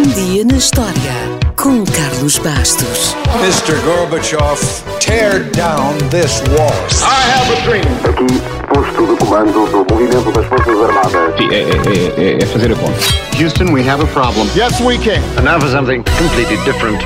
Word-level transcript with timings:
Um 0.00 0.08
dia 0.14 0.46
na 0.46 0.56
história 0.56 1.12
com 1.56 1.84
Carlos 1.84 2.38
Bastos. 2.38 3.14
Mr. 3.42 3.78
Gorbachev, 3.84 4.58
tear 4.98 5.44
down 5.50 5.92
this 6.08 6.40
wall. 6.56 6.72
I 7.02 7.20
have 7.28 7.52
a 7.52 7.60
dream. 7.66 7.84
Aqui, 8.08 8.40
posto 8.66 9.06
de 9.06 9.16
comando 9.18 9.66
do 9.66 9.94
movimento 9.94 10.32
das 10.32 10.46
Forças 10.46 10.80
Armadas. 10.80 11.36
Sim, 11.36 11.50
é, 11.50 11.60
é, 11.60 12.30
é, 12.30 12.42
é 12.42 12.46
fazer 12.46 12.72
a 12.72 12.76
conta. 12.76 12.98
Houston, 13.38 13.74
we 13.74 13.86
have 13.86 14.02
a 14.02 14.06
problem. 14.06 14.48
Yes, 14.56 14.80
we 14.80 14.96
can. 14.96 15.20
And 15.36 15.44
now 15.44 15.60
for 15.60 15.68
something 15.68 16.02
completely 16.18 16.56
different. 16.64 17.04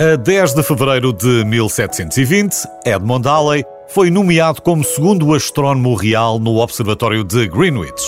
A 0.00 0.16
10 0.16 0.54
de 0.54 0.62
fevereiro 0.64 1.12
de 1.12 1.44
1720, 1.44 2.66
Edmond 2.84 3.28
Halley 3.28 3.64
foi 3.92 4.08
nomeado 4.08 4.62
como 4.62 4.84
segundo 4.84 5.34
astrónomo 5.34 5.94
real 5.94 6.38
no 6.38 6.58
Observatório 6.58 7.24
de 7.24 7.48
Greenwich. 7.48 8.02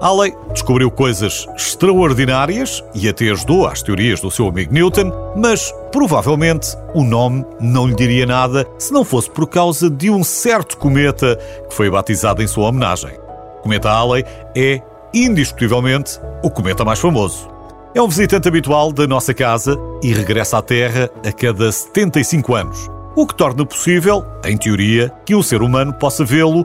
Halley 0.00 0.36
descobriu 0.52 0.90
coisas 0.90 1.46
extraordinárias 1.56 2.84
e 2.94 3.08
até 3.08 3.30
ajudou 3.30 3.66
às 3.66 3.82
teorias 3.82 4.20
do 4.20 4.30
seu 4.30 4.46
amigo 4.46 4.72
Newton, 4.72 5.10
mas 5.36 5.72
provavelmente 5.90 6.76
o 6.94 7.02
nome 7.02 7.44
não 7.58 7.86
lhe 7.86 7.94
diria 7.94 8.26
nada 8.26 8.66
se 8.78 8.92
não 8.92 9.04
fosse 9.04 9.30
por 9.30 9.48
causa 9.48 9.88
de 9.88 10.10
um 10.10 10.22
certo 10.22 10.76
cometa 10.76 11.36
que 11.68 11.74
foi 11.74 11.90
batizado 11.90 12.42
em 12.42 12.46
sua 12.46 12.68
homenagem. 12.68 13.12
O 13.58 13.62
cometa 13.62 13.90
Halley 13.90 14.24
é, 14.54 14.82
indiscutivelmente, 15.14 16.20
o 16.44 16.50
cometa 16.50 16.84
mais 16.84 17.00
famoso. 17.00 17.48
É 17.94 18.02
um 18.02 18.06
visitante 18.06 18.46
habitual 18.46 18.92
da 18.92 19.06
nossa 19.06 19.32
casa 19.32 19.76
e 20.02 20.12
regressa 20.12 20.58
à 20.58 20.62
Terra 20.62 21.10
a 21.26 21.32
cada 21.32 21.72
75 21.72 22.54
anos, 22.54 22.97
o 23.20 23.26
que 23.26 23.34
torna 23.34 23.66
possível, 23.66 24.24
em 24.44 24.56
teoria, 24.56 25.12
que 25.26 25.34
um 25.34 25.42
ser 25.42 25.60
humano 25.60 25.92
possa 25.92 26.24
vê-lo 26.24 26.64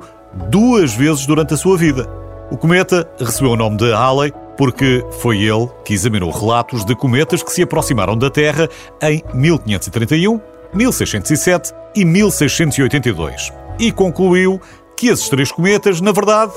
duas 0.51 0.93
vezes 0.93 1.25
durante 1.25 1.55
a 1.55 1.57
sua 1.57 1.75
vida. 1.75 2.07
O 2.51 2.57
cometa 2.57 3.09
recebeu 3.19 3.53
o 3.53 3.55
nome 3.55 3.77
de 3.77 3.91
Halley 3.91 4.31
porque 4.55 5.03
foi 5.19 5.41
ele 5.41 5.67
que 5.83 5.95
examinou 5.95 6.29
relatos 6.29 6.85
de 6.85 6.95
cometas 6.95 7.41
que 7.41 7.51
se 7.51 7.63
aproximaram 7.63 8.15
da 8.15 8.29
Terra 8.29 8.69
em 9.01 9.23
1531, 9.33 10.39
1607 10.71 11.73
e 11.95 12.05
1682 12.05 13.51
e 13.79 13.91
concluiu 13.91 14.61
que 14.95 15.07
esses 15.07 15.27
três 15.29 15.51
cometas, 15.51 16.01
na 16.01 16.11
verdade, 16.11 16.53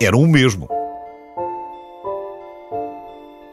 eram 0.00 0.20
o 0.20 0.26
mesmo 0.26 0.68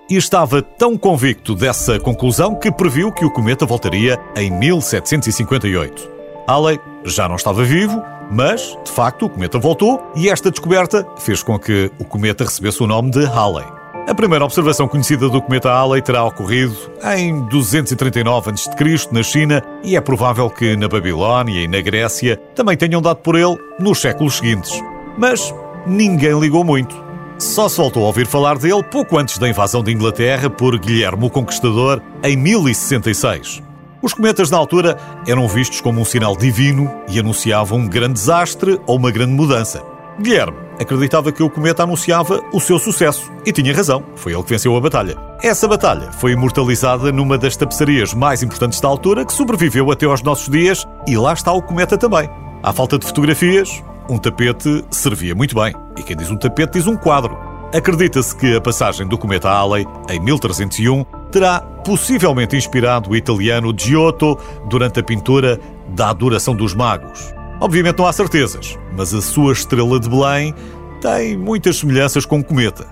e 0.10 0.16
estava 0.16 0.62
tão 0.62 0.98
convicto 0.98 1.56
dessa 1.56 2.00
conclusão 2.00 2.56
que 2.56 2.72
previu 2.72 3.12
que 3.12 3.26
o 3.26 3.32
cometa 3.32 3.66
voltaria 3.66 4.20
em 4.36 4.52
1758. 4.52 6.12
Halley 6.48 6.80
já 7.04 7.28
não 7.28 7.36
estava 7.36 7.64
vivo, 7.64 8.02
mas, 8.32 8.78
de 8.84 8.92
facto, 8.92 9.26
o 9.26 9.30
cometa 9.30 9.58
voltou 9.58 10.12
e 10.16 10.30
esta 10.30 10.52
descoberta 10.52 11.06
fez 11.18 11.42
com 11.42 11.58
que 11.58 11.92
o 12.00 12.06
cometa 12.06 12.44
recebesse 12.44 12.82
o 12.82 12.88
nome 12.88 13.12
de 13.12 13.24
Halley. 13.26 13.66
A 14.08 14.14
primeira 14.14 14.46
observação 14.46 14.88
conhecida 14.88 15.28
do 15.28 15.42
cometa 15.42 15.70
Halley 15.70 16.00
terá 16.00 16.24
ocorrido 16.24 16.76
em 17.18 17.44
239 17.48 18.52
a.C. 18.52 19.08
na 19.12 19.24
China 19.24 19.64
e 19.84 19.96
é 19.96 20.02
provável 20.02 20.48
que 20.48 20.76
na 20.76 20.88
Babilónia 20.88 21.64
e 21.64 21.68
na 21.68 21.82
Grécia 21.82 22.38
também 22.54 22.78
tenham 22.78 23.02
dado 23.02 23.18
por 23.18 23.36
ele 23.36 23.58
nos 23.80 24.00
séculos 24.00 24.38
seguintes. 24.38 24.72
Mas 25.18 25.52
ninguém 25.88 26.40
ligou 26.40 26.64
muito. 26.64 27.05
Só 27.38 27.68
se 27.68 27.78
voltou 27.78 28.04
a 28.04 28.08
ouvir 28.08 28.26
falar 28.26 28.58
dele 28.58 28.82
pouco 28.84 29.18
antes 29.18 29.38
da 29.38 29.50
invasão 29.50 29.84
de 29.84 29.92
Inglaterra 29.92 30.50
por 30.50 30.78
Guilherme 30.80 31.26
o 31.26 31.30
Conquistador 31.30 32.02
em 32.24 32.38
1066. 32.38 33.62
Os 34.02 34.14
cometas 34.14 34.50
na 34.50 34.58
altura 34.58 34.98
eram 35.28 35.48
vistos 35.48 35.82
como 35.82 36.00
um 36.00 36.06
sinal 36.06 36.38
divino 36.38 36.90
e 37.10 37.20
anunciavam 37.20 37.80
um 37.80 37.88
grande 37.88 38.14
desastre 38.14 38.80
ou 38.88 38.96
uma 38.96 39.12
grande 39.12 39.34
mudança. 39.34 39.84
Guilherme 40.20 40.58
acreditava 40.80 41.32
que 41.32 41.44
o 41.44 41.50
cometa 41.50 41.84
anunciava 41.84 42.42
o 42.54 42.60
seu 42.62 42.80
sucesso 42.80 43.30
e 43.46 43.52
tinha 43.52 43.76
razão, 43.76 44.04
foi 44.16 44.34
ele 44.34 44.44
que 44.44 44.52
venceu 44.52 44.76
a 44.76 44.80
batalha. 44.80 45.18
Essa 45.44 45.68
batalha 45.68 46.14
foi 46.14 46.32
imortalizada 46.32 47.12
numa 47.12 47.38
das 47.38 47.58
tapeçarias 47.58 48.14
mais 48.14 48.44
importantes 48.44 48.80
da 48.80 48.88
altura 48.88 49.26
que 49.26 49.34
sobreviveu 49.34 49.92
até 49.92 50.06
aos 50.06 50.22
nossos 50.22 50.48
dias 50.48 50.88
e 51.06 51.18
lá 51.18 51.34
está 51.34 51.52
o 51.52 51.62
cometa 51.62 51.98
também. 51.98 52.30
À 52.64 52.72
falta 52.72 52.98
de 52.98 53.06
fotografias, 53.06 53.84
um 54.10 54.18
tapete 54.18 54.84
servia 54.92 55.36
muito 55.36 55.56
bem. 55.56 55.74
E 55.98 56.04
quem 56.04 56.16
diz 56.16 56.30
um 56.30 56.38
tapete 56.38 56.74
diz 56.74 56.88
um 56.88 56.96
quadro. 56.96 57.38
Acredita-se 57.74 58.36
que 58.36 58.56
a 58.56 58.62
passagem 58.62 59.08
do 59.08 59.18
cometa 59.18 59.50
Halley, 59.50 59.86
em 60.10 60.20
1301, 60.20 61.04
terá 61.32 61.60
possivelmente 61.60 62.56
inspirado 62.56 63.10
o 63.10 63.16
italiano 63.16 63.74
Giotto 63.78 64.38
durante 64.70 65.00
a 65.00 65.04
pintura 65.04 65.60
da 65.90 66.10
Adoração 66.10 66.56
dos 66.56 66.74
Magos. 66.74 67.34
Obviamente 67.60 67.98
não 67.98 68.08
há 68.08 68.14
certezas, 68.14 68.78
mas 68.96 69.14
a 69.14 69.22
sua 69.22 69.54
estrela 69.54 70.00
de 70.00 70.10
Belém 70.10 70.54
tem 71.02 71.38
muitas 71.38 71.78
semelhanças 71.78 72.26
com 72.26 72.40
o 72.40 72.44
cometa. 72.44 72.86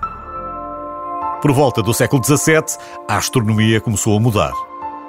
Por 1.40 1.52
volta 1.52 1.82
do 1.82 1.92
século 1.92 2.22
XVII, 2.24 2.78
a 3.08 3.16
astronomia 3.16 3.80
começou 3.80 4.16
a 4.16 4.20
mudar. 4.20 4.52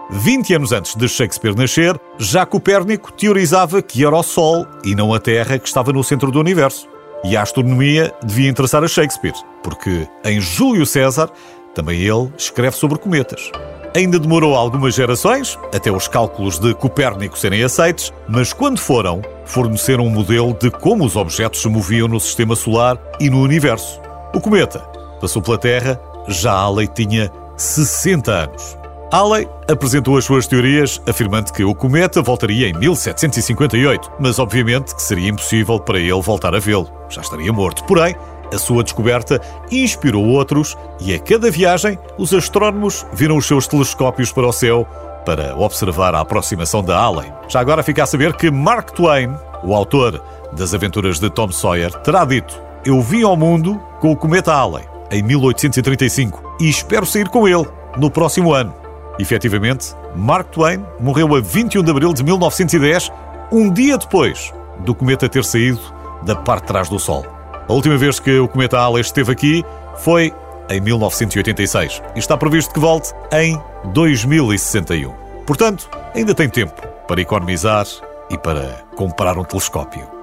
20 0.10 0.54
anos 0.54 0.72
antes 0.72 0.96
de 0.96 1.08
Shakespeare 1.08 1.56
nascer, 1.56 2.00
já 2.18 2.46
Copérnico 2.46 3.12
teorizava 3.12 3.82
que 3.82 4.06
era 4.06 4.16
o 4.16 4.24
Sol 4.24 4.66
e 4.84 4.94
não 4.96 5.14
a 5.14 5.20
Terra 5.20 5.58
que 5.58 5.68
estava 5.68 5.92
no 5.92 6.04
centro 6.04 6.32
do 6.32 6.40
universo. 6.40 6.88
E 7.24 7.36
a 7.36 7.42
astronomia 7.42 8.14
devia 8.24 8.50
interessar 8.50 8.84
a 8.84 8.88
Shakespeare, 8.88 9.34
porque 9.64 10.08
em 10.24 10.40
Júlio 10.40 10.86
César 10.86 11.30
também 11.74 12.02
ele 12.02 12.32
escreve 12.38 12.76
sobre 12.78 13.00
cometas. 13.00 13.52
Ainda 13.96 14.20
demorou 14.20 14.56
algumas 14.56 14.94
gerações 14.94 15.58
até 15.74 15.92
os 15.92 16.08
cálculos 16.08 16.60
de 16.60 16.74
Copérnico 16.74 17.38
serem 17.38 17.64
aceitos, 17.64 18.14
mas 18.28 18.54
quando 18.54 18.78
foram, 18.78 19.22
forneceram 19.46 20.06
um 20.06 20.10
modelo 20.10 20.54
de 20.54 20.70
como 20.70 21.06
os 21.06 21.16
objetos 21.16 21.62
se 21.62 21.70
moviam 21.70 22.08
no 22.08 22.20
sistema 22.20 22.56
solar 22.56 22.98
e 23.20 23.30
no 23.30 23.42
universo. 23.42 24.00
O 24.34 24.42
cometa 24.42 24.80
passou 25.20 25.42
pela 25.42 25.58
Terra 25.58 26.00
já 26.28 26.52
a 26.52 26.70
lei 26.70 26.88
tinha 26.88 27.32
60 27.58 28.32
anos. 28.32 28.85
Halley 29.16 29.48
apresentou 29.72 30.18
as 30.18 30.26
suas 30.26 30.46
teorias 30.46 31.02
afirmando 31.08 31.54
que 31.54 31.64
o 31.64 31.74
cometa 31.74 32.22
voltaria 32.22 32.68
em 32.68 32.74
1758, 32.74 34.12
mas 34.20 34.40
obviamente 34.40 34.94
que 34.94 35.02
seria 35.02 35.30
impossível 35.30 35.80
para 35.80 35.98
ele 35.98 36.22
voltar 36.22 36.54
a 36.54 36.60
vê-lo, 36.60 36.92
já 37.08 37.22
estaria 37.22 37.54
morto. 37.54 37.86
Porém, 37.86 38.14
a 38.54 38.58
sua 38.58 38.84
descoberta 38.84 39.40
inspirou 39.72 40.22
outros 40.22 40.78
e 41.00 41.14
a 41.14 41.20
cada 41.20 41.50
viagem 41.50 41.98
os 42.18 42.34
astrónomos 42.34 43.06
viram 43.14 43.38
os 43.38 43.46
seus 43.46 43.68
telescópios 43.68 44.34
para 44.34 44.48
o 44.48 44.52
céu 44.52 44.86
para 45.26 45.56
observar 45.56 46.14
a 46.14 46.20
aproximação 46.20 46.84
da 46.84 47.00
Halley. 47.00 47.32
Já 47.48 47.62
agora 47.62 47.84
fica 47.84 48.04
a 48.04 48.06
saber 48.06 48.34
que 48.34 48.52
Mark 48.52 48.92
Twain, 48.92 49.34
o 49.64 49.74
autor 49.74 50.22
das 50.52 50.74
aventuras 50.74 51.20
de 51.20 51.30
Tom 51.30 51.54
Sawyer, 51.54 51.94
terá 52.02 52.26
dito: 52.26 52.62
Eu 52.84 53.00
vim 53.00 53.24
ao 53.24 53.38
mundo 53.38 53.82
com 54.02 54.12
o 54.12 54.18
cometa 54.18 54.52
Halley 54.52 54.84
em 55.10 55.24
1835 55.24 56.58
e 56.60 56.68
espero 56.68 57.06
sair 57.06 57.30
com 57.30 57.48
ele 57.48 57.66
no 57.96 58.12
próximo 58.12 58.52
ano. 58.52 58.84
Efetivamente, 59.18 59.96
Mark 60.16 60.50
Twain 60.50 60.86
morreu 61.00 61.36
a 61.36 61.42
21 61.42 61.84
de 61.84 61.92
abril 61.92 62.14
de 62.14 62.24
1910, 62.24 63.12
um 63.52 63.72
dia 63.72 63.98
depois 63.98 64.54
do 64.80 64.94
cometa 64.94 65.30
ter 65.30 65.44
saído 65.44 65.80
da 66.24 66.36
parte 66.36 66.64
de 66.64 66.68
trás 66.68 66.90
do 66.90 67.00
Sol. 67.00 67.26
A 67.68 67.74
última 67.74 67.98
vez 67.98 68.20
que 68.20 68.38
o 68.40 68.48
cometa 68.48 68.78
Halley 68.78 69.02
esteve 69.02 69.32
aqui 69.32 69.66
foi 69.98 70.34
em 70.70 70.82
1986 70.82 72.02
e 72.16 72.20
está 72.20 72.36
previsto 72.38 72.74
que 72.74 72.80
volte 72.80 73.14
em 73.32 73.60
2061. 73.94 75.14
Portanto, 75.46 75.90
ainda 76.14 76.34
tem 76.34 76.50
tempo 76.50 76.82
para 77.08 77.22
economizar 77.22 77.86
e 78.30 78.38
para 78.38 78.84
comprar 78.96 79.38
um 79.38 79.44
telescópio. 79.44 80.15